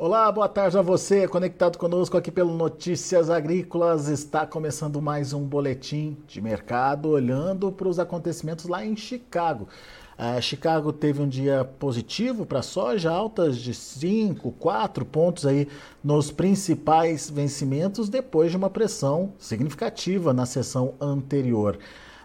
[0.00, 4.06] Olá, boa tarde a você, conectado conosco aqui pelo Notícias Agrícolas.
[4.06, 9.66] Está começando mais um boletim de mercado, olhando para os acontecimentos lá em Chicago.
[10.16, 15.66] Uh, Chicago teve um dia positivo para soja, altas de 5, 4 pontos aí
[16.02, 21.76] nos principais vencimentos, depois de uma pressão significativa na sessão anterior.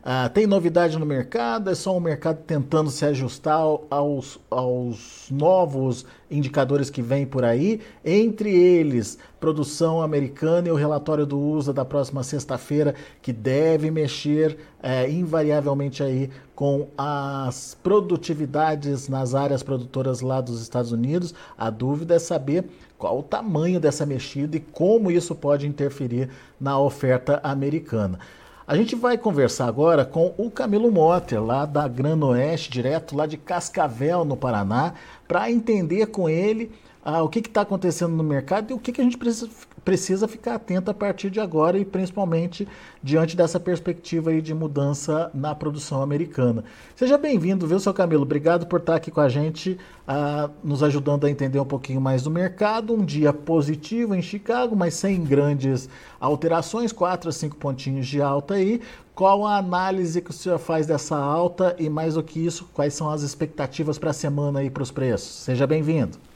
[0.05, 1.70] Ah, tem novidade no mercado?
[1.70, 7.79] É só o mercado tentando se ajustar aos, aos novos indicadores que vêm por aí,
[8.03, 14.57] entre eles produção americana e o relatório do USA da próxima sexta-feira, que deve mexer
[14.81, 21.34] é, invariavelmente aí com as produtividades nas áreas produtoras lá dos Estados Unidos.
[21.57, 22.65] A dúvida é saber
[22.98, 26.29] qual o tamanho dessa mexida e como isso pode interferir
[26.59, 28.20] na oferta americana.
[28.66, 33.26] A gente vai conversar agora com o Camilo Motter, lá da Grano Oeste, direto lá
[33.26, 34.93] de Cascavel, no Paraná,
[35.27, 36.71] para entender com ele
[37.04, 39.49] ah, o que está acontecendo no mercado e o que, que a gente precisa,
[39.84, 42.65] precisa ficar atento a partir de agora e principalmente
[43.01, 46.63] diante dessa perspectiva aí de mudança na produção americana.
[46.96, 48.24] Seja bem-vindo, viu, seu Camilo?
[48.24, 52.24] Obrigado por estar aqui com a gente, ah, nos ajudando a entender um pouquinho mais
[52.24, 52.93] do mercado.
[52.93, 55.90] Um dia positivo em Chicago, mas sem grandes
[56.21, 58.79] alterações, quatro a cinco pontinhos de alta aí.
[59.13, 62.93] Qual a análise que o senhor faz dessa alta e mais do que isso, quais
[62.93, 65.29] são as expectativas para a semana e para os preços?
[65.29, 66.32] Seja bem-vindo.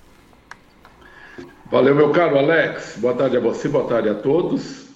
[1.70, 2.96] Valeu, meu caro Alex.
[2.98, 4.88] Boa tarde a você, boa tarde a todos.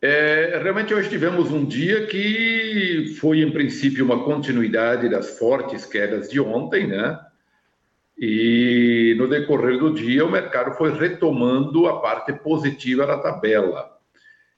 [0.00, 6.30] É, realmente hoje tivemos um dia que foi, em princípio, uma continuidade das fortes quedas
[6.30, 7.20] de ontem, né?
[8.16, 13.90] E no decorrer do dia, o mercado foi retomando a parte positiva da tabela.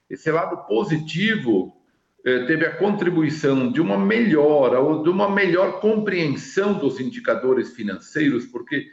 [0.09, 1.77] Esse lado positivo
[2.25, 8.47] eh, teve a contribuição de uma melhora ou de uma melhor compreensão dos indicadores financeiros,
[8.47, 8.87] porque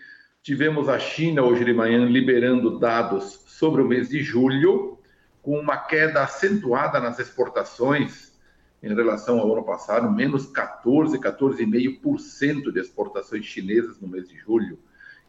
[0.50, 4.98] Tivemos a China hoje de manhã liberando dados sobre o mês de julho,
[5.43, 8.33] com uma queda acentuada nas exportações
[8.82, 14.80] em relação ao ano passado, menos 14, 14,5% de exportações chinesas no mês de julho.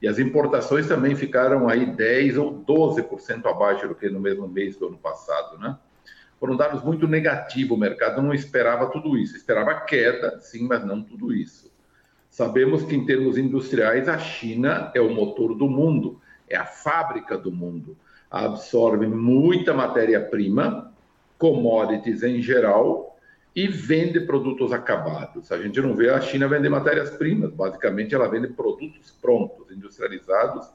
[0.01, 4.79] E as importações também ficaram aí 10 ou 12% abaixo do que no mesmo mês
[4.79, 5.77] do ano passado, né?
[6.39, 11.03] Foram dados muito negativos, o mercado não esperava tudo isso, esperava queda, sim, mas não
[11.03, 11.70] tudo isso.
[12.41, 16.19] Sabemos que, em termos industriais, a China é o motor do mundo,
[16.49, 17.95] é a fábrica do mundo.
[18.31, 20.91] Absorve muita matéria-prima,
[21.37, 23.15] commodities em geral,
[23.55, 25.53] e vende produtos acabados.
[25.53, 30.67] A gente não vê a China vender matérias-primas, basicamente ela vende produtos prontos, industrializados,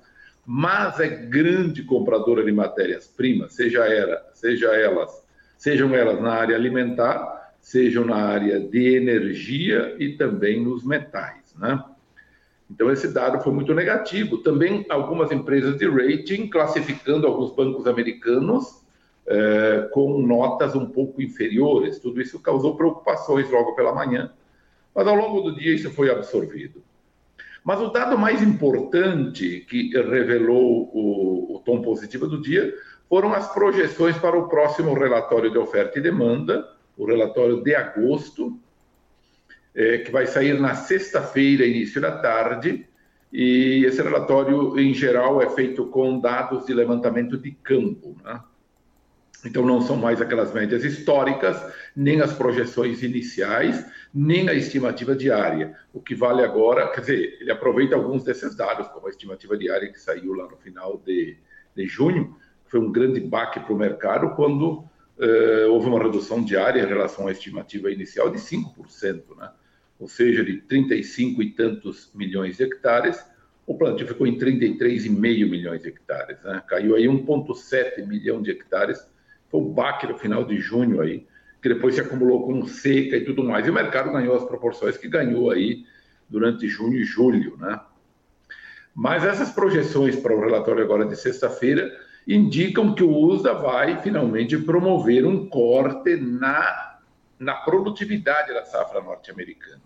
[0.46, 5.10] mas é grande compradora de matérias-primas, seja, era, seja elas,
[5.58, 11.45] sejam elas na área alimentar, sejam na área de energia e também nos metais.
[11.58, 11.84] Né?
[12.70, 14.40] Então, esse dado foi muito negativo.
[14.40, 18.84] Também algumas empresas de rating classificando alguns bancos americanos
[19.28, 22.00] eh, com notas um pouco inferiores.
[22.00, 24.32] Tudo isso causou preocupações logo pela manhã,
[24.94, 26.84] mas ao longo do dia isso foi absorvido.
[27.64, 32.72] Mas o dado mais importante que revelou o, o tom positivo do dia
[33.10, 38.60] foram as projeções para o próximo relatório de oferta e demanda, o relatório de agosto,
[39.76, 42.88] é, que vai sair na sexta-feira, início da tarde,
[43.32, 48.16] e esse relatório, em geral, é feito com dados de levantamento de campo.
[48.24, 48.42] Né?
[49.46, 51.62] Então, não são mais aquelas médias históricas,
[51.96, 55.76] nem as projeções iniciais, nem a estimativa diária.
[55.94, 59.92] O que vale agora, quer dizer, ele aproveita alguns desses dados, como a estimativa diária
[59.92, 61.38] que saiu lá no final de,
[61.76, 64.84] de junho, foi um grande baque para o mercado quando
[65.20, 69.24] eh, houve uma redução diária em relação à estimativa inicial de 5%.
[69.38, 69.50] Né?
[70.00, 73.24] Ou seja, de 35 e tantos milhões de hectares,
[73.66, 75.10] o plantio ficou em 33,5
[75.50, 76.42] milhões de hectares.
[76.44, 76.62] Né?
[76.68, 79.08] Caiu aí 1,7 milhão de hectares.
[79.50, 81.26] Foi o baque no final de junho aí,
[81.62, 83.66] que depois se acumulou com seca e tudo mais.
[83.66, 85.86] E o mercado ganhou as proporções que ganhou aí
[86.30, 87.80] durante junho e julho, né?
[88.94, 91.92] Mas essas projeções para o relatório agora de sexta-feira
[92.28, 96.85] indicam que o USA vai finalmente promover um corte na
[97.40, 99.82] na produtividade da safra norte-americana.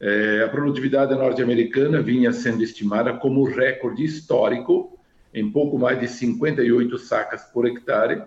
[0.00, 4.98] É, a produtividade norte-americana vinha sendo estimada como recorde histórico,
[5.32, 8.22] em pouco mais de 58 sacas por hectare,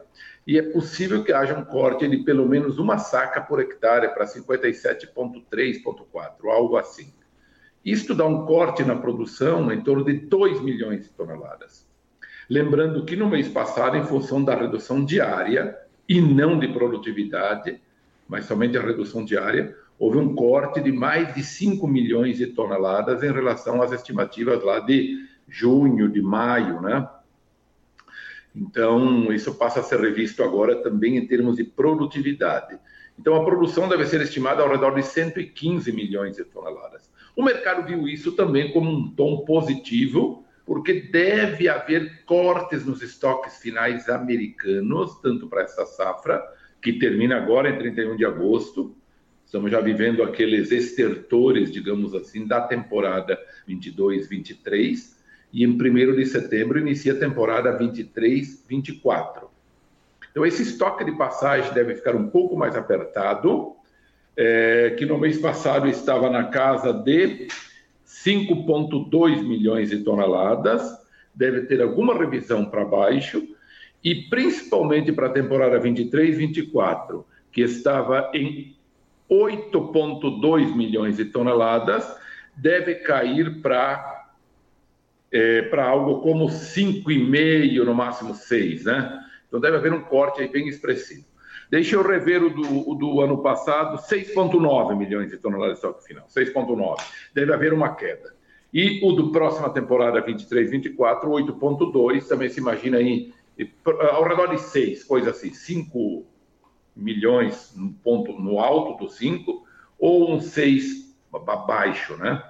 [0.45, 4.25] e é possível que haja um corte de pelo menos uma saca por hectare para
[4.25, 7.11] 57,3,4, algo assim.
[7.83, 11.87] Isto dá um corte na produção em torno de 2 milhões de toneladas.
[12.49, 17.81] Lembrando que no mês passado, em função da redução diária e não de produtividade,
[18.33, 23.21] mas somente a redução diária, houve um corte de mais de 5 milhões de toneladas
[23.21, 27.07] em relação às estimativas lá de junho, de maio, né?
[28.55, 32.79] Então, isso passa a ser revisto agora também em termos de produtividade.
[33.19, 37.11] Então, a produção deve ser estimada ao redor de 115 milhões de toneladas.
[37.35, 43.59] O mercado viu isso também como um tom positivo, porque deve haver cortes nos estoques
[43.59, 46.43] finais americanos, tanto para essa safra,
[46.83, 48.93] que termina agora em 31 de agosto.
[49.45, 55.13] Estamos já vivendo aqueles estertores, digamos assim, da temporada 22-23
[55.53, 59.43] e em 1 de setembro inicia a temporada 23-24.
[60.29, 63.75] Então, esse estoque de passagem deve ficar um pouco mais apertado,
[64.35, 67.47] é, que no mês passado estava na casa de
[68.05, 70.81] 5,2 milhões de toneladas,
[71.35, 73.47] deve ter alguma revisão para baixo,
[74.03, 78.75] e principalmente para a temporada 23-24, que estava em
[79.29, 82.05] 8,2 milhões de toneladas,
[82.55, 84.11] deve cair para
[85.31, 89.19] é, para algo como 5,5, no máximo 6, né?
[89.47, 91.25] Então deve haver um corte bem expressivo.
[91.71, 96.05] Deixa eu rever o do, o do ano passado, 6,9 milhões de toneladas de estoque
[96.05, 97.01] final, 6,9.
[97.33, 98.35] Deve haver uma queda.
[98.71, 103.33] E o do próxima temporada 23, 24, 8,2, também se imagina aí
[104.11, 106.25] ao redor de 6, coisa assim, 5
[106.95, 109.63] milhões no ponto no alto do 5
[109.97, 111.15] ou um 6
[111.47, 112.43] abaixo, né?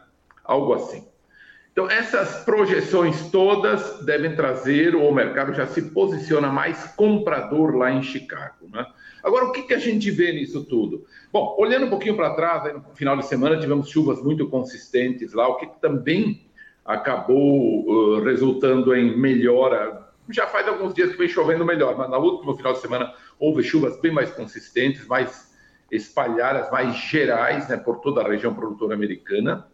[0.43, 1.07] Algo assim.
[1.73, 7.91] Então, essas projeções todas devem trazer, ou o mercado já se posiciona mais comprador lá
[7.91, 8.69] em Chicago.
[8.71, 8.85] Né?
[9.23, 11.03] Agora, o que, que a gente vê nisso tudo?
[11.31, 15.47] Bom, olhando um pouquinho para trás, no final de semana tivemos chuvas muito consistentes lá,
[15.47, 16.45] o que também
[16.85, 20.02] acabou uh, resultando em melhora.
[20.29, 23.63] Já faz alguns dias que vem chovendo melhor, mas no último final de semana houve
[23.63, 25.53] chuvas bem mais consistentes, mais
[25.91, 29.67] espalhadas, mais gerais né, por toda a região produtora americana.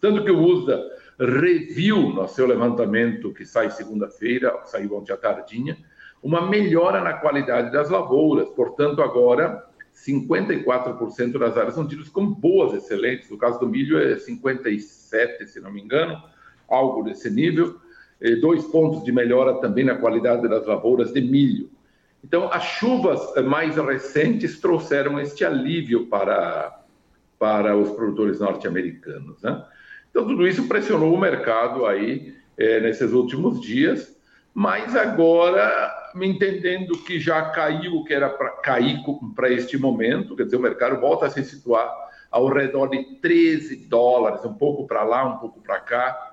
[0.00, 0.80] Tanto que o USDA
[1.18, 5.76] reviu no seu levantamento, que sai segunda-feira, saiu ontem à tardinha,
[6.22, 8.48] uma melhora na qualidade das lavouras.
[8.50, 9.64] Portanto, agora,
[9.94, 13.30] 54% das áreas são tidas como boas, excelentes.
[13.30, 16.22] No caso do milho, é 57%, se não me engano,
[16.68, 17.80] algo desse nível.
[18.20, 21.70] E dois pontos de melhora também na qualidade das lavouras de milho.
[22.24, 26.80] Então, as chuvas mais recentes trouxeram este alívio para,
[27.38, 29.40] para os produtores norte-americanos.
[29.42, 29.64] Né?
[30.10, 34.16] Então, tudo isso pressionou o mercado aí é, nesses últimos dias,
[34.52, 38.98] mas agora, entendendo que já caiu o que era para cair
[39.34, 41.94] para este momento, quer dizer, o mercado volta a se situar
[42.30, 46.25] ao redor de 13 dólares, um pouco para lá, um pouco para cá.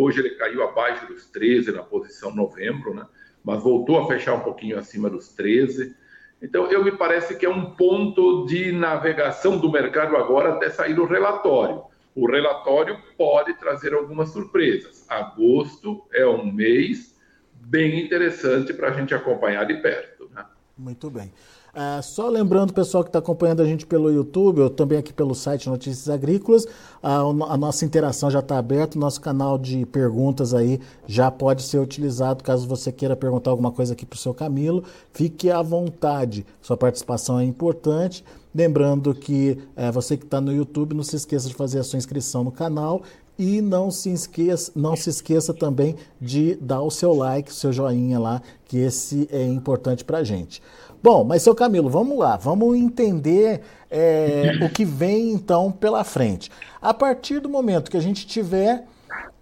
[0.00, 3.04] Hoje ele caiu abaixo dos 13 na posição novembro, né?
[3.42, 5.92] mas voltou a fechar um pouquinho acima dos 13.
[6.40, 11.00] Então, eu me parece que é um ponto de navegação do mercado agora até sair
[11.00, 11.82] o relatório.
[12.14, 15.04] O relatório pode trazer algumas surpresas.
[15.08, 17.18] Agosto é um mês
[17.52, 20.30] bem interessante para a gente acompanhar de perto.
[20.32, 20.46] Né?
[20.76, 21.32] Muito bem.
[21.74, 25.34] Uh, só lembrando, pessoal que está acompanhando a gente pelo YouTube, ou também aqui pelo
[25.34, 30.80] site Notícias Agrícolas, uh, a nossa interação já está aberta, nosso canal de perguntas aí
[31.06, 34.82] já pode ser utilizado caso você queira perguntar alguma coisa aqui para o seu Camilo.
[35.12, 38.24] Fique à vontade, sua participação é importante.
[38.54, 41.98] Lembrando que é, você que está no YouTube, não se esqueça de fazer a sua
[41.98, 43.02] inscrição no canal
[43.38, 47.72] e não se esqueça, não se esqueça também de dar o seu like, o seu
[47.72, 50.60] joinha lá, que esse é importante para gente.
[51.00, 56.50] Bom, mas seu Camilo, vamos lá, vamos entender é, o que vem então pela frente.
[56.82, 58.84] A partir do momento que a gente tiver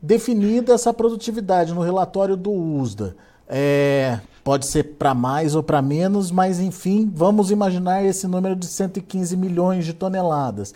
[0.00, 3.16] definida essa produtividade no relatório do USDA,
[3.48, 8.66] é, pode ser para mais ou para menos, mas enfim, vamos imaginar esse número de
[8.66, 10.74] 115 milhões de toneladas.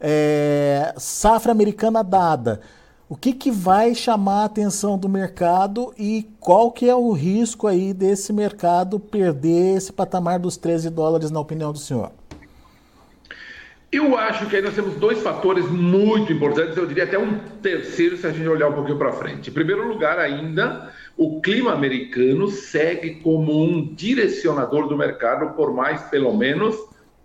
[0.00, 2.60] É, safra americana dada.
[3.08, 7.68] O que, que vai chamar a atenção do mercado e qual que é o risco
[7.68, 12.10] aí desse mercado perder esse patamar dos 13 dólares, na opinião do senhor?
[13.92, 18.16] Eu acho que aí nós temos dois fatores muito importantes, eu diria até um terceiro
[18.16, 19.50] se a gente olhar um pouquinho para frente.
[19.50, 26.02] Em primeiro lugar, ainda, o clima americano segue como um direcionador do mercado por mais
[26.02, 26.74] pelo menos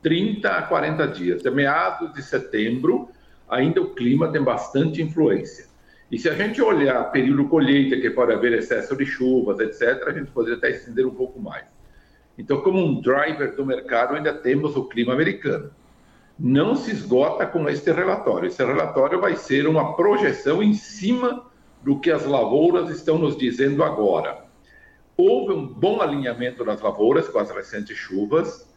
[0.01, 1.41] 30 a 40 dias.
[1.41, 3.09] De meados de setembro,
[3.47, 5.65] ainda o clima tem bastante influência.
[6.11, 10.11] E se a gente olhar período colheita, que pode haver excesso de chuvas, etc., a
[10.11, 11.65] gente poderia até estender um pouco mais.
[12.37, 15.71] Então, como um driver do mercado, ainda temos o clima americano.
[16.37, 18.47] Não se esgota com este relatório.
[18.47, 21.45] Esse relatório vai ser uma projeção em cima
[21.83, 24.45] do que as lavouras estão nos dizendo agora.
[25.15, 28.70] Houve um bom alinhamento das lavouras com as recentes chuvas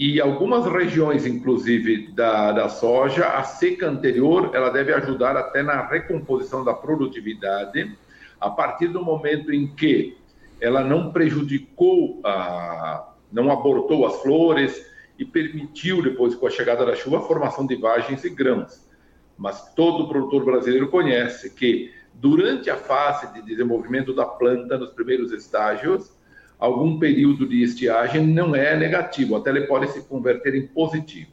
[0.00, 5.86] e algumas regiões, inclusive da, da soja, a seca anterior ela deve ajudar até na
[5.86, 7.94] recomposição da produtividade,
[8.40, 10.16] a partir do momento em que
[10.58, 16.96] ela não prejudicou, a, não abortou as flores e permitiu, depois com a chegada da
[16.96, 18.88] chuva, a formação de vagens e grãos.
[19.36, 25.30] Mas todo produtor brasileiro conhece que durante a fase de desenvolvimento da planta, nos primeiros
[25.30, 26.10] estágios,
[26.60, 31.30] algum período de estiagem não é negativo, até ele pode se converter em positivo.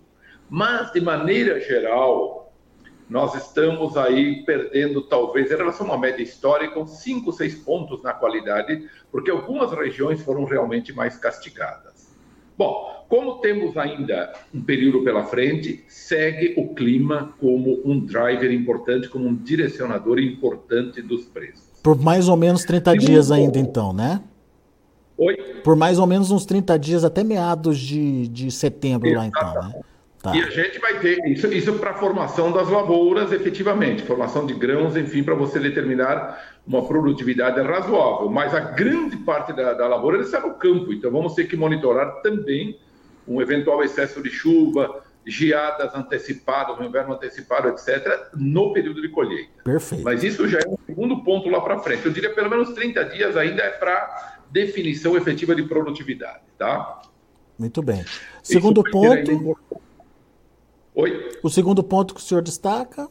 [0.50, 2.54] Mas, de maneira geral,
[3.10, 8.02] nós estamos aí perdendo, talvez, em relação a uma média histórica, uns 5, 6 pontos
[8.02, 12.16] na qualidade, porque algumas regiões foram realmente mais castigadas.
[12.58, 19.10] Bom, como temos ainda um período pela frente, segue o clima como um driver importante,
[19.10, 21.82] como um direcionador importante dos preços.
[21.84, 24.22] Por mais ou menos 30 Segundo dias ainda, então, né?
[25.18, 25.36] Oi?
[25.64, 29.36] Por mais ou menos uns 30 dias, até meados de, de setembro Exatamente.
[29.36, 29.82] lá, então, né?
[30.22, 30.36] Tá.
[30.36, 34.54] E a gente vai ter isso, isso para a formação das lavouras, efetivamente, formação de
[34.54, 38.28] grãos, enfim, para você determinar uma produtividade razoável.
[38.30, 42.22] Mas a grande parte da, da lavoura está no campo, então vamos ter que monitorar
[42.22, 42.78] também
[43.28, 49.64] um eventual excesso de chuva, geadas antecipadas, inverno antecipado, etc., no período de colheita.
[49.64, 50.04] Perfeito.
[50.04, 52.06] Mas isso já é um segundo ponto lá para frente.
[52.06, 57.02] Eu diria pelo menos 30 dias ainda é para definição efetiva de produtividade, tá?
[57.60, 58.06] Muito bem.
[58.42, 59.58] Segundo ponto.
[60.96, 61.30] Oi?
[61.44, 63.08] O segundo ponto que o senhor destaca?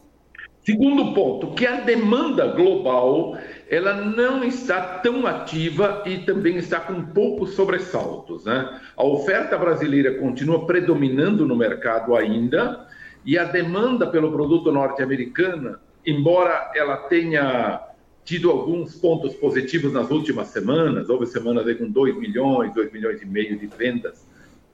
[0.65, 7.03] Segundo ponto, que a demanda global ela não está tão ativa e também está com
[7.07, 8.45] poucos sobressaltos.
[8.45, 8.81] Né?
[8.97, 12.87] A oferta brasileira continua predominando no mercado ainda
[13.25, 17.81] e a demanda pelo produto norte-americano, embora ela tenha
[18.25, 23.23] tido alguns pontos positivos nas últimas semanas, houve semanas aí com 2 milhões, 2 milhões
[23.23, 24.27] e meio de vendas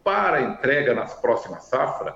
[0.05, 2.15] para entrega nas próximas safras,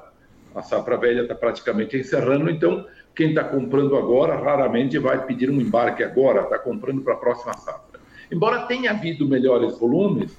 [0.54, 2.86] a safra velha está praticamente encerrando, então
[3.16, 7.54] quem está comprando agora raramente vai pedir um embarque agora, está comprando para a próxima
[7.54, 7.98] safra.
[8.30, 10.36] Embora tenha havido melhores volumes,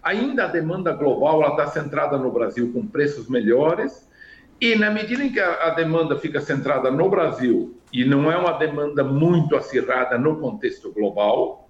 [0.00, 4.08] ainda a demanda global está centrada no Brasil com preços melhores,
[4.60, 8.52] e na medida em que a, demanda fica centrada no Brasil e não é uma
[8.52, 11.68] demanda muito acirrada no contexto global,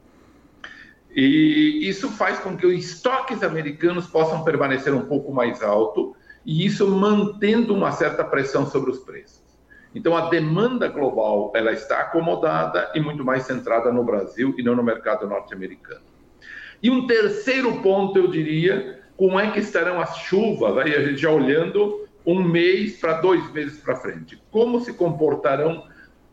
[1.17, 6.67] e isso faz com que os estoques americanos possam permanecer um pouco mais alto e
[6.67, 9.44] isso mantendo uma certa pressão sobre os preços.
[9.95, 14.75] Então, a demanda global ela está acomodada e muito mais centrada no Brasil e não
[14.75, 16.03] no mercado norte-americano.
[16.83, 21.19] E um terceiro ponto, eu diria, como é que estarão as chuvas, aí a gente
[21.19, 24.43] já olhando um mês para dois meses para frente.
[24.51, 25.85] Como se comportarão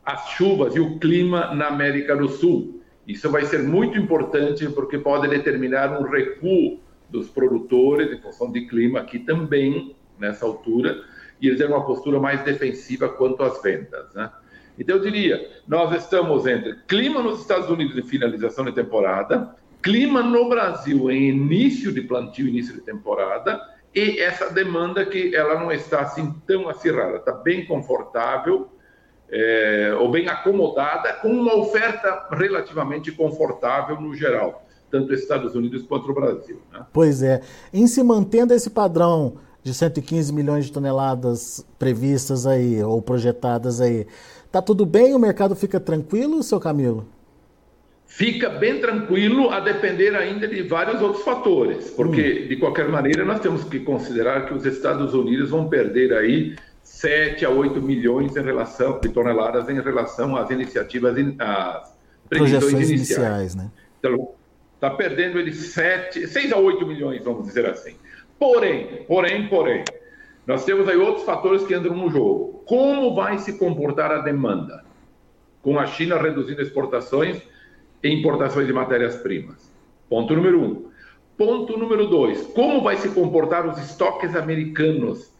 [0.03, 2.81] as chuvas e o clima na América do Sul?
[3.07, 8.67] Isso vai ser muito importante porque pode determinar um recuo dos produtores em função de
[8.67, 11.03] clima aqui também nessa altura,
[11.41, 14.13] e eles têm uma postura mais defensiva quanto às vendas.
[14.13, 14.29] Né?
[14.77, 20.21] Então, eu diria, nós estamos entre clima nos Estados Unidos em finalização de temporada, clima
[20.21, 23.59] no Brasil em início de plantio, início de temporada,
[23.93, 28.69] e essa demanda que ela não está assim tão acirrada, está bem confortável,
[29.29, 36.11] é, ou bem acomodada, com uma oferta relativamente confortável no geral, tanto Estados Unidos quanto
[36.11, 36.61] o Brasil.
[36.71, 36.85] Né?
[36.93, 37.41] Pois é.
[37.73, 44.07] Em se mantendo esse padrão de 115 milhões de toneladas previstas aí, ou projetadas aí.
[44.51, 45.13] Tá tudo bem?
[45.13, 47.07] O mercado fica tranquilo, seu Camilo?
[48.05, 52.47] Fica bem tranquilo, a depender ainda de vários outros fatores, porque, hum.
[52.49, 57.45] de qualquer maneira, nós temos que considerar que os Estados Unidos vão perder aí 7
[57.45, 62.91] a 8 milhões em relação, de toneladas em relação às iniciativas, às previsões iniciais.
[62.91, 63.71] iniciais né?
[63.99, 64.33] Então,
[64.75, 67.95] está perdendo ele 7, 6 a 8 milhões, vamos dizer assim.
[68.41, 69.83] Porém, porém, porém,
[70.47, 72.63] nós temos aí outros fatores que entram no jogo.
[72.65, 74.83] Como vai se comportar a demanda?
[75.61, 77.39] Com a China reduzindo exportações
[78.01, 79.71] e importações de matérias-primas.
[80.09, 80.89] Ponto número um.
[81.37, 82.41] Ponto número dois.
[82.47, 85.31] Como vai se comportar os estoques americanos?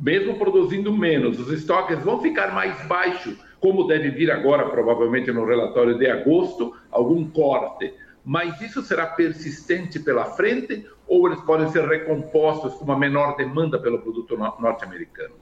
[0.00, 5.44] Mesmo produzindo menos, os estoques vão ficar mais baixos, como deve vir agora, provavelmente no
[5.44, 7.92] relatório de agosto, algum corte
[8.28, 13.78] mas isso será persistente pela frente ou eles podem ser recompostos com uma menor demanda
[13.78, 15.36] pelo produto norte-americano?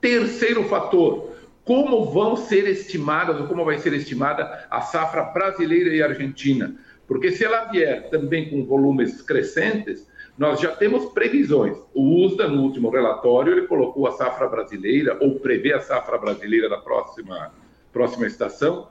[0.00, 1.32] Terceiro fator,
[1.66, 6.74] como vão ser estimadas ou como vai ser estimada a safra brasileira e argentina?
[7.06, 11.76] Porque se ela vier também com volumes crescentes, nós já temos previsões.
[11.92, 16.70] O USDA, no último relatório, ele colocou a safra brasileira, ou prevê a safra brasileira
[16.70, 17.52] da próxima,
[17.92, 18.88] próxima estação,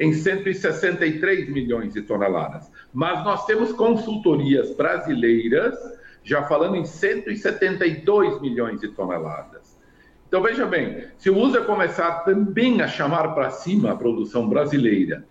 [0.00, 2.72] em 163 milhões de toneladas.
[2.92, 5.78] Mas nós temos consultorias brasileiras
[6.24, 9.78] já falando em 172 milhões de toneladas.
[10.26, 15.24] Então veja bem, se o USA começar também a chamar para cima a produção brasileira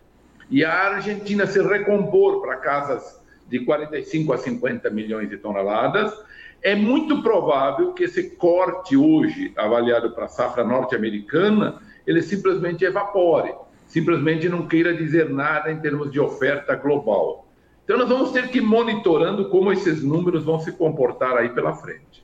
[0.50, 6.14] e a Argentina se recompor para casas de 45 a 50 milhões de toneladas,
[6.62, 13.54] é muito provável que esse corte hoje, avaliado para a safra norte-americana, ele simplesmente evapore,
[13.90, 17.46] simplesmente não queira dizer nada em termos de oferta global.
[17.84, 21.74] Então, nós vamos ter que ir monitorando como esses números vão se comportar aí pela
[21.74, 22.24] frente.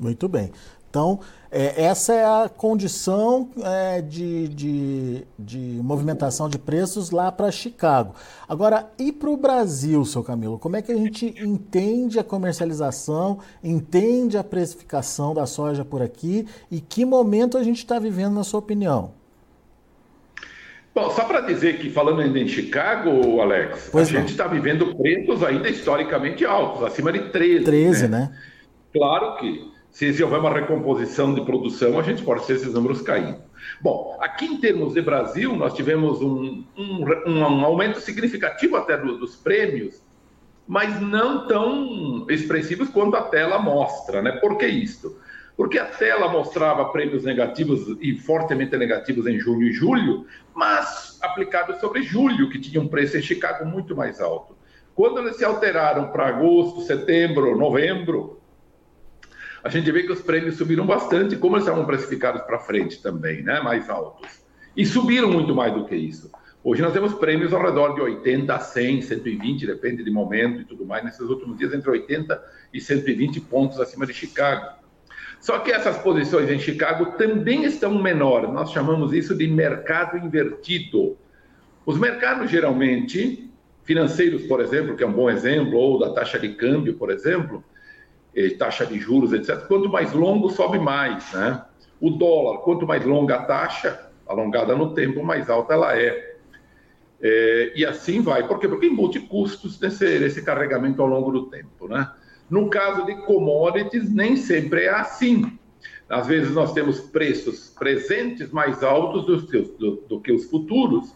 [0.00, 0.50] Muito bem.
[0.88, 7.50] Então, é, essa é a condição é, de, de, de, movimentação de preços lá para
[7.50, 8.14] Chicago.
[8.48, 10.58] Agora, e para o Brasil, seu Camilo?
[10.58, 16.46] Como é que a gente entende a comercialização, entende a precificação da soja por aqui
[16.70, 19.12] e que momento a gente está vivendo, na sua opinião?
[20.96, 24.20] Bom, só para dizer que, falando ainda em Chicago, Alex, pois a não.
[24.20, 27.64] gente está vivendo preços ainda historicamente altos, acima de 13.
[27.66, 28.18] 13, né?
[28.18, 28.38] né?
[28.94, 33.36] Claro que se houver uma recomposição de produção, a gente pode ter esses números caindo.
[33.78, 39.18] Bom, aqui em termos de Brasil, nós tivemos um, um, um aumento significativo até do,
[39.18, 40.00] dos prêmios,
[40.66, 44.32] mas não tão expressivos quanto a tela mostra, né?
[44.32, 45.14] Por que isso?
[45.56, 51.80] Porque a tela mostrava prêmios negativos e fortemente negativos em junho e julho, mas aplicados
[51.80, 54.54] sobre julho, que tinha um preço em Chicago muito mais alto.
[54.94, 58.40] Quando eles se alteraram para agosto, setembro, novembro,
[59.64, 63.42] a gente vê que os prêmios subiram bastante, como eles estavam precificados para frente também,
[63.42, 64.44] né, mais altos.
[64.76, 66.30] E subiram muito mais do que isso.
[66.62, 70.64] Hoje nós temos prêmios ao redor de 80 a 100, 120, depende de momento e
[70.64, 71.04] tudo mais.
[71.04, 74.85] Nesses últimos dias, entre 80 e 120 pontos acima de Chicago.
[75.46, 78.50] Só que essas posições em Chicago também estão menores.
[78.50, 81.16] Nós chamamos isso de mercado invertido.
[81.86, 83.48] Os mercados geralmente
[83.84, 87.62] financeiros, por exemplo, que é um bom exemplo, ou da taxa de câmbio, por exemplo,
[88.58, 89.68] taxa de juros, etc.
[89.68, 91.62] Quanto mais longo, sobe mais, né?
[92.00, 96.38] O dólar, quanto mais longa a taxa, alongada no tempo, mais alta ela é.
[97.22, 98.48] é e assim vai.
[98.48, 98.66] Por quê?
[98.66, 102.10] Porque embute custos nesse, nesse carregamento ao longo do tempo, né?
[102.48, 105.58] No caso de commodities, nem sempre é assim.
[106.08, 111.12] Às vezes nós temos preços presentes mais altos do, do, do que os futuros.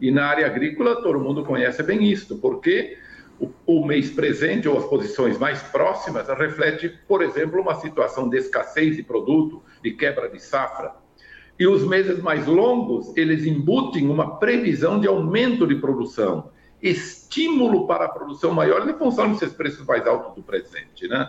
[0.00, 2.98] E na área agrícola, todo mundo conhece bem isso, porque
[3.38, 8.36] o, o, mês presente ou as posições mais próximas reflete, por exemplo, uma situação de
[8.36, 10.92] escassez de produto, de quebra de safra.
[11.58, 16.50] E os meses mais longos, eles embutem uma previsão de aumento de produção
[16.82, 21.28] estímulo para a produção maior em função desses preços mais altos do presente, né?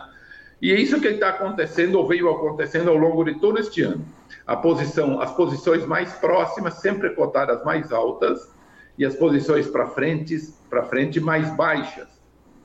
[0.60, 4.06] E é isso que está acontecendo ou veio acontecendo ao longo de todo este ano.
[4.46, 8.48] A posição, as posições mais próximas sempre cotadas mais altas
[8.96, 10.38] e as posições para frente,
[10.70, 12.08] para frente mais baixas.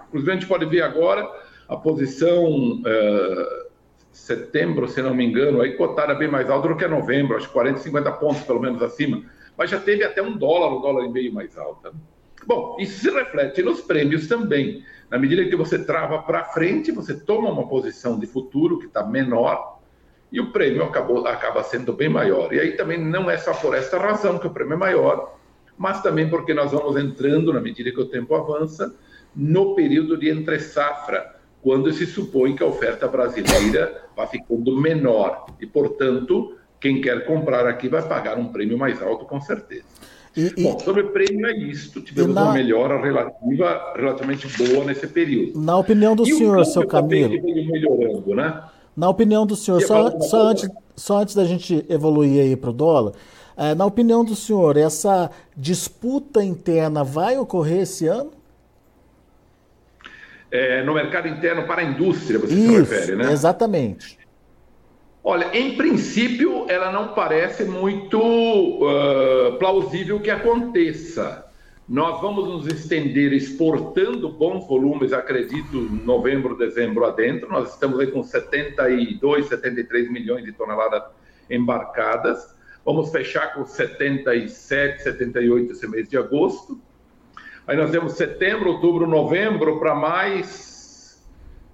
[0.08, 1.28] Inclusive a gente pode ver agora
[1.68, 3.68] a posição uh,
[4.12, 7.54] setembro, se não me engano, aí cotada bem mais alta do que novembro, acho que
[7.54, 9.24] 40, 50 pontos pelo menos acima,
[9.58, 11.92] mas já teve até um dólar, um dólar e meio mais alta.
[12.48, 14.82] Bom, isso se reflete nos prêmios também.
[15.12, 19.06] Na medida que você trava para frente, você toma uma posição de futuro que está
[19.06, 19.80] menor
[20.32, 22.54] e o prêmio acabou, acaba sendo bem maior.
[22.54, 25.38] E aí também não é só por esta razão que o prêmio é maior,
[25.78, 28.96] mas também porque nós vamos entrando, na medida que o tempo avança,
[29.36, 35.48] no período de entre-safra, quando se supõe que a oferta brasileira vai ficando menor.
[35.60, 39.86] E, portanto, quem quer comprar aqui vai pagar um prêmio mais alto, com certeza.
[40.38, 42.00] E, Bom, sobre prêmio é isso.
[42.00, 42.44] Tivemos na...
[42.44, 45.60] uma melhora relativa, relativamente boa nesse período.
[45.60, 47.32] Na opinião do e senhor, seu Camilo.
[47.32, 48.64] melhorando, né?
[48.96, 52.74] Na opinião do senhor, só, só, antes, só antes da gente evoluir aí para o
[52.74, 53.14] dólar,
[53.56, 58.32] é, na opinião do senhor, essa disputa interna vai ocorrer esse ano?
[60.52, 63.32] É, no mercado interno para a indústria, você Isso, se refere, né?
[63.32, 64.18] Exatamente.
[65.30, 68.18] Olha, em princípio, ela não parece muito
[69.68, 71.46] plausível que aconteça.
[71.90, 77.50] Nós vamos nos estender exportando bons volumes, acredito, novembro, dezembro adentro.
[77.50, 81.04] Nós estamos aí com 72, 73 milhões de toneladas
[81.50, 82.56] embarcadas.
[82.86, 86.80] Vamos fechar com 77, 78 esse mês de agosto.
[87.68, 91.22] Aí nós temos setembro, outubro, novembro para mais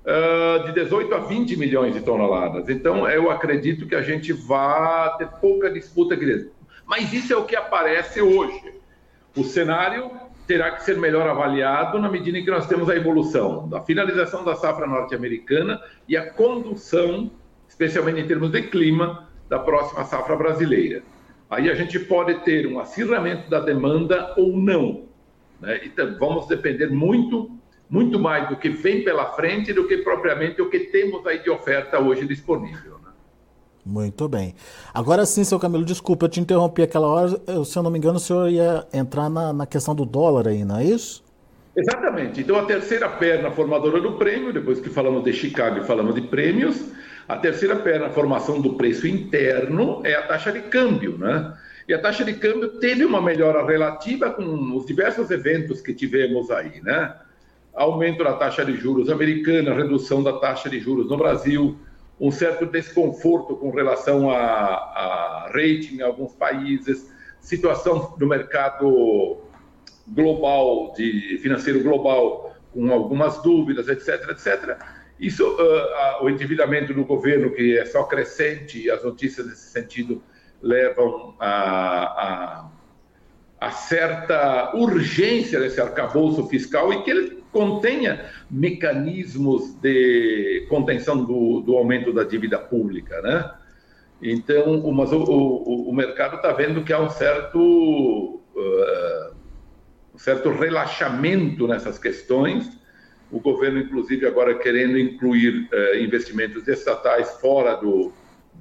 [0.04, 2.70] uh, de 18 a 20 milhões de toneladas.
[2.70, 6.52] Então, eu acredito que a gente vai ter pouca disputa aqui
[6.96, 8.72] Mas isso é o que aparece hoje.
[9.36, 10.12] O cenário
[10.46, 14.46] terá que ser melhor avaliado na medida em que nós temos a evolução da finalização
[14.46, 17.32] da safra norte-americana e a condução,
[17.68, 21.02] especialmente em termos de clima, da próxima safra brasileira.
[21.50, 25.06] Aí a gente pode ter um acirramento da demanda ou não.
[25.60, 25.82] Né?
[25.86, 27.50] Então, vamos depender muito
[27.90, 31.50] muito mais do que vem pela frente do que propriamente o que temos aí de
[31.50, 33.03] oferta hoje disponível.
[33.86, 34.56] Muito bem.
[34.94, 37.30] Agora sim, seu Camilo, desculpa, eu te interrompi aquela hora.
[37.66, 40.64] Se eu não me engano, o senhor ia entrar na, na questão do dólar aí,
[40.64, 41.24] não é isso?
[41.76, 42.42] Exatamente.
[42.42, 46.22] Então, a terceira perna formadora do prêmio, depois que falamos de Chicago e falamos de
[46.22, 46.86] prêmios,
[47.28, 51.54] a terceira perna, formação do preço interno, é a taxa de câmbio, né?
[51.88, 56.52] E a taxa de câmbio teve uma melhora relativa com os diversos eventos que tivemos
[56.52, 57.16] aí, né?
[57.74, 61.78] Aumento da taxa de juros americana, redução da taxa de juros no Brasil,
[62.20, 69.38] um certo desconforto com relação a, a rating em alguns países, situação do mercado
[70.08, 74.78] global, de financeiro global, com algumas dúvidas, etc, etc.
[75.20, 80.24] Isso, uh, o endividamento do governo, que é só crescente, e as notícias nesse sentido
[80.62, 82.72] levam a, a,
[83.64, 91.78] a certa urgência desse arcabouço fiscal e que ele contenha mecanismos de contenção do, do
[91.78, 93.52] aumento da dívida pública, né?
[94.22, 99.34] Então, o, o, o mercado está vendo que há um certo, uh,
[100.14, 102.70] um certo relaxamento nessas questões.
[103.32, 108.12] O governo, inclusive, agora querendo incluir uh, investimentos estatais fora do,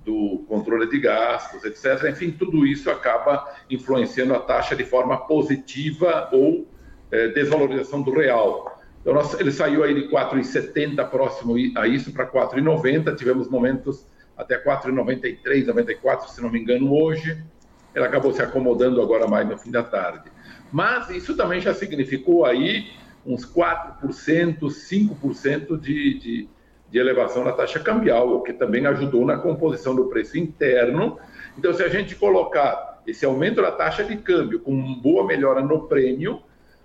[0.05, 2.11] do controle de gastos, etc.
[2.11, 6.67] Enfim, tudo isso acaba influenciando a taxa de forma positiva ou
[7.11, 8.81] é, desvalorização do real.
[9.01, 13.17] Então, nós, ele saiu aí de 4,70 próximo a isso para 4,90.
[13.17, 17.43] Tivemos momentos até 4,93, 94, se não me engano, hoje.
[17.95, 20.31] Ele acabou se acomodando agora mais no fim da tarde.
[20.73, 22.91] Mas isso também já significou aí
[23.27, 26.49] uns 4%, 5% de, de
[26.92, 31.18] de elevação da taxa cambial, o que também ajudou na composição do preço interno.
[31.59, 35.88] Então, se a gente colocar esse aumento da taxa de câmbio com boa melhora no
[35.88, 36.42] prêmio,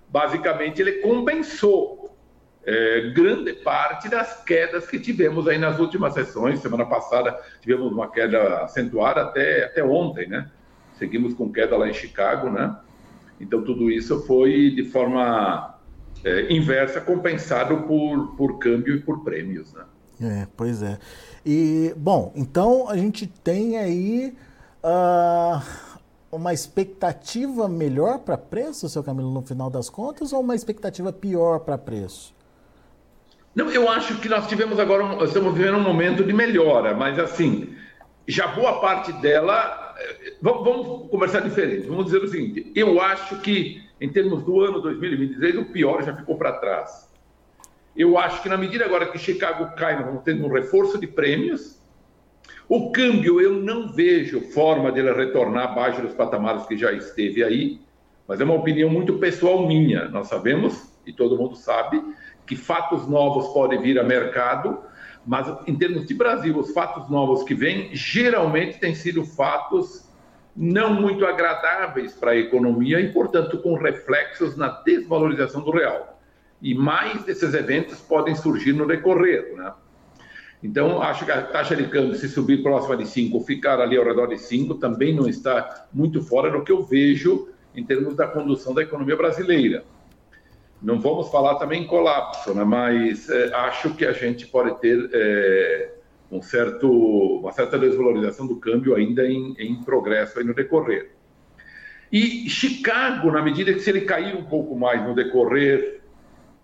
[0.08, 2.16] basicamente ele compensou
[2.66, 6.60] é, grande parte das quedas que tivemos aí nas últimas sessões.
[6.60, 10.50] Semana passada tivemos uma queda acentuada até, até ontem, né?
[10.94, 12.78] Seguimos com queda lá em Chicago, né?
[13.42, 15.78] Então, tudo isso foi de forma
[16.24, 19.84] é, inversa compensado por, por câmbio e por prêmios, né?
[20.22, 20.98] É, pois é.
[21.46, 24.36] E, bom, então a gente tem aí
[24.84, 25.62] uh,
[26.32, 31.60] uma expectativa melhor para preço, seu Camilo, no final das contas, ou uma expectativa pior
[31.60, 32.36] para preço?
[33.56, 37.18] Não, eu acho que nós tivemos agora, um, estamos vivendo um momento de melhora, mas
[37.18, 37.76] assim,
[38.28, 39.96] já boa parte dela.
[39.98, 41.88] Eh, vamos, vamos conversar diferente.
[41.88, 46.16] Vamos dizer o seguinte: eu acho que, em termos do ano 2023, o pior já
[46.16, 47.07] ficou para trás.
[47.98, 51.08] Eu acho que na medida agora que Chicago cai, nós vamos ter um reforço de
[51.08, 51.82] prêmios.
[52.70, 57.82] O câmbio, eu não vejo forma dele retornar abaixo dos patamares que já esteve aí,
[58.28, 60.08] mas é uma opinião muito pessoal minha.
[60.10, 62.00] Nós sabemos, e todo mundo sabe,
[62.46, 64.78] que fatos novos podem vir a mercado,
[65.26, 70.08] mas em termos de Brasil, os fatos novos que vêm geralmente têm sido fatos
[70.56, 76.17] não muito agradáveis para a economia e, portanto, com reflexos na desvalorização do real
[76.62, 79.54] e mais desses eventos podem surgir no decorrer.
[79.56, 79.74] Né?
[80.64, 83.96] Então, acho que a taxa de câmbio, se subir próxima de 5 ou ficar ali
[83.96, 88.16] ao redor de 5, também não está muito fora do que eu vejo em termos
[88.16, 89.84] da condução da economia brasileira.
[90.82, 92.64] Não vamos falar também em colapso, né?
[92.64, 95.92] mas é, acho que a gente pode ter é,
[96.32, 96.92] um certo,
[97.40, 101.12] uma certa desvalorização do câmbio ainda em, em progresso no decorrer.
[102.12, 106.02] E Chicago, na medida que se ele cair um pouco mais no decorrer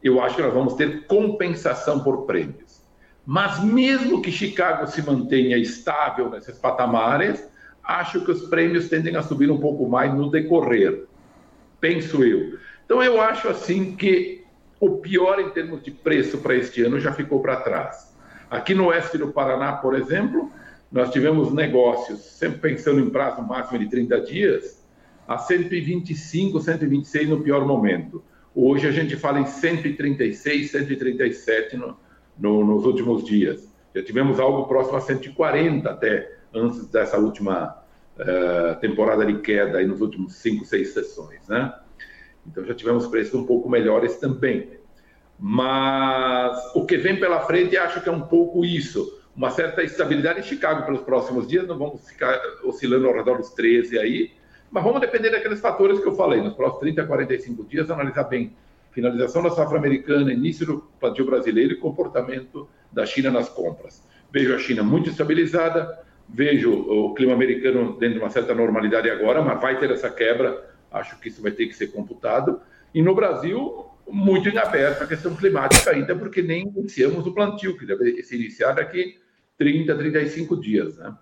[0.03, 2.83] eu acho que nós vamos ter compensação por prêmios.
[3.25, 7.47] Mas mesmo que Chicago se mantenha estável nesses patamares,
[7.83, 11.05] acho que os prêmios tendem a subir um pouco mais no decorrer,
[11.79, 12.57] penso eu.
[12.85, 14.43] Então eu acho assim que
[14.79, 18.13] o pior em termos de preço para este ano já ficou para trás.
[18.49, 20.51] Aqui no oeste do Paraná, por exemplo,
[20.91, 24.83] nós tivemos negócios, sempre pensando em prazo máximo de 30 dias,
[25.27, 28.21] a 125, 126 no pior momento.
[28.55, 31.97] Hoje a gente fala em 136, 137 no,
[32.37, 33.67] no, nos últimos dias.
[33.95, 37.83] Já tivemos algo próximo a 140 até antes dessa última
[38.17, 41.73] uh, temporada de queda aí nos últimos 5, 6 sessões, né?
[42.45, 44.69] Então já tivemos preços um pouco melhores também.
[45.39, 49.19] Mas o que vem pela frente acho que é um pouco isso.
[49.35, 53.49] Uma certa estabilidade em Chicago pelos próximos dias, não vamos ficar oscilando ao redor dos
[53.49, 54.31] 13 aí,
[54.73, 58.23] mas vamos depender daqueles fatores que eu falei, nos próximos 30 a 45 dias, analisar
[58.23, 58.55] bem
[58.91, 64.03] finalização da safra americana, início do plantio brasileiro e comportamento da China nas compras.
[64.31, 69.43] Vejo a China muito estabilizada, vejo o clima americano dentro de uma certa normalidade agora,
[69.43, 72.59] mas vai ter essa quebra, acho que isso vai ter que ser computado.
[72.95, 77.77] E no Brasil, muito em aberto a questão climática ainda, porque nem iniciamos o plantio,
[77.77, 79.19] que deve se iniciar daqui
[79.55, 80.97] 30, 35 dias.
[80.97, 81.15] Né?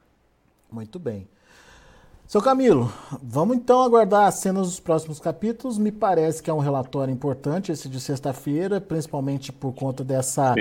[0.72, 1.28] Muito bem.
[2.32, 2.90] Seu Camilo,
[3.22, 5.78] vamos então aguardar as cenas dos próximos capítulos.
[5.78, 10.56] Me parece que é um relatório importante esse de sexta-feira, principalmente por conta dessa.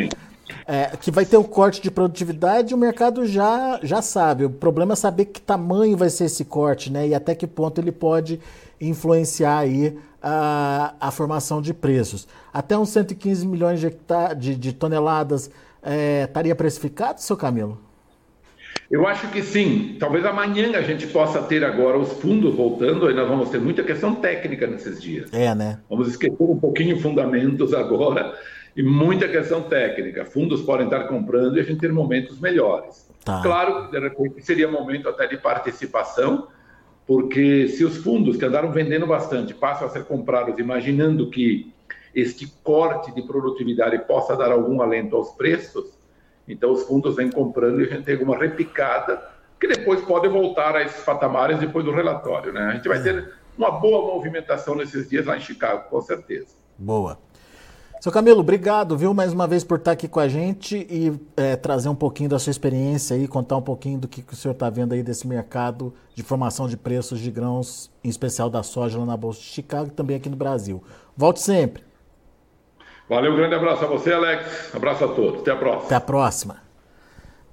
[0.67, 4.47] É, que vai ter um corte de produtividade, o mercado já, já sabe.
[4.47, 7.07] O problema é saber que tamanho vai ser esse corte, né?
[7.07, 8.41] E até que ponto ele pode
[8.81, 12.27] influenciar aí a, a formação de preços.
[12.53, 13.97] Até uns 115 milhões de,
[14.37, 15.49] de, de toneladas
[15.85, 17.79] é, estaria precificado, seu Camilo?
[18.91, 19.97] Eu acho que sim.
[20.01, 23.85] Talvez amanhã a gente possa ter agora os fundos voltando, e nós vamos ter muita
[23.85, 25.33] questão técnica nesses dias.
[25.33, 25.79] É, né?
[25.89, 28.37] Vamos esquecer um pouquinho fundamentos agora
[28.77, 30.25] e muita questão técnica.
[30.25, 33.09] Fundos podem estar comprando e a gente ter momentos melhores.
[33.25, 33.41] Tá.
[33.43, 36.49] Claro, de repente seria momento até de participação,
[37.07, 41.73] porque se os fundos que andaram vendendo bastante passam a ser comprados imaginando que
[42.13, 46.00] este corte de produtividade possa dar algum alento aos preços,
[46.53, 49.23] então, os fundos vêm comprando e a gente tem uma repicada,
[49.61, 52.53] que depois pode voltar a esses patamares depois do relatório.
[52.53, 52.63] Né?
[52.63, 56.49] A gente vai ter uma boa movimentação nesses dias lá em Chicago, com certeza.
[56.79, 57.19] Boa.
[58.01, 61.55] Seu Camilo, obrigado, viu, mais uma vez por estar aqui com a gente e é,
[61.55, 64.55] trazer um pouquinho da sua experiência e contar um pouquinho do que, que o senhor
[64.55, 68.99] está vendo aí desse mercado de formação de preços de grãos, em especial da soja
[68.99, 70.83] lá na Bolsa de Chicago e também aqui no Brasil.
[71.15, 71.90] Volte sempre.
[73.11, 74.73] Valeu, um grande abraço a você, Alex.
[74.73, 75.41] Abraço a todos.
[75.41, 75.87] Até a próxima.
[75.87, 76.57] Até a próxima.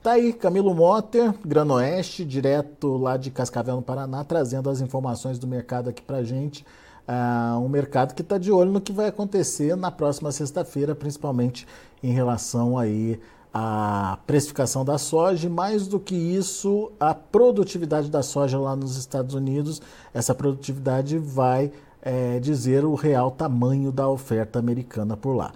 [0.03, 5.47] Tá aí, Camilo Motter, Granoeste, direto lá de Cascavel, no Paraná, trazendo as informações do
[5.47, 6.63] mercado aqui pra gente.
[7.07, 11.65] Uh, um mercado que está de olho no que vai acontecer na próxima sexta-feira, principalmente
[12.03, 13.19] em relação aí
[13.51, 18.95] à precificação da soja e mais do que isso, a produtividade da soja lá nos
[18.95, 19.81] Estados Unidos.
[20.13, 21.71] Essa produtividade vai
[22.07, 25.51] é, dizer o real tamanho da oferta americana por lá.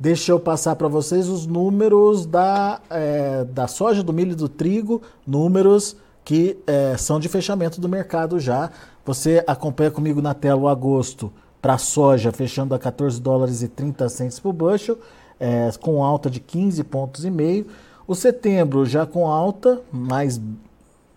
[0.00, 4.48] Deixa eu passar para vocês os números da, é, da soja, do milho e do
[4.48, 8.68] trigo, números que é, são de fechamento do mercado já.
[9.04, 14.08] Você acompanha comigo na tela o agosto para soja, fechando a 14 dólares e 30
[14.08, 14.98] centos por bushel,
[15.38, 17.68] é, com alta de 15 pontos e meio.
[18.08, 20.40] O setembro já com alta, mais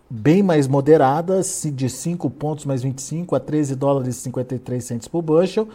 [0.10, 1.41] bem mais moderada,
[1.74, 5.67] de 5 pontos mais 25 a 13 dólares e 53 centos por bushel.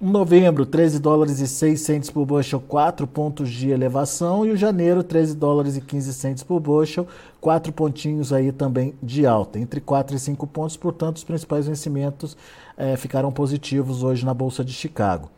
[0.00, 4.46] Em novembro, 13 dólares e 6 centos por bushel, 4 pontos de elevação.
[4.46, 7.06] E o janeiro, 13 dólares e 15 centos por bushel,
[7.40, 9.58] 4 pontinhos aí também de alta.
[9.58, 12.36] Entre 4 e 5 pontos, portanto, os principais vencimentos
[12.76, 15.30] é, ficaram positivos hoje na Bolsa de Chicago.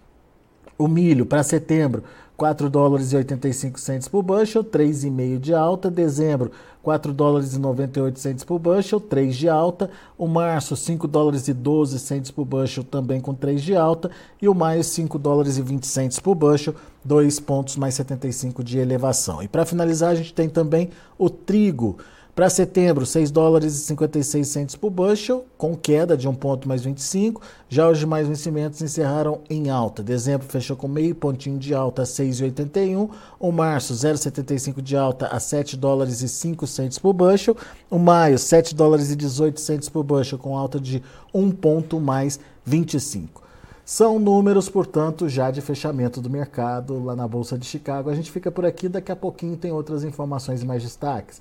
[0.79, 2.03] O milho para setembro,
[2.37, 5.91] 4 dólares e 85 centos por bushel, 3,5 de alta.
[5.91, 6.51] Dezembro,
[6.83, 9.89] 4 dólares e 98 centos por bushel, 3 de alta.
[10.19, 14.11] O março, 5 dólares e 12 centos por bushel, também com 3 de alta.
[14.43, 18.79] E o maio, 5 dólares e 20 centos por bushel, 2 pontos mais 75 de
[18.79, 19.43] elevação.
[19.43, 21.99] E para finalizar, a gente tem também o trigo.
[22.35, 26.83] Para setembro, 6 dólares e 56 centos por bushel, com queda de 1 ponto mais
[26.83, 27.41] 25.
[27.69, 30.03] Já os demais vencimentos encerraram em alta.
[30.03, 33.09] Dezembro fechou com meio pontinho de alta a 6,81.
[33.39, 37.57] O março, 0,75 de alta a 7 dólares e 5 centos por bushel.
[37.89, 41.01] O maio, 7 dólares e 18 centos por bushel, com alta de
[41.33, 43.45] 1 ponto mais 25.
[43.85, 48.11] São números, portanto, já de fechamento do mercado lá na Bolsa de Chicago.
[48.11, 51.41] A gente fica por aqui, daqui a pouquinho tem outras informações e mais destaques.